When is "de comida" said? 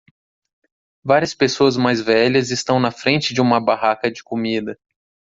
4.09-4.75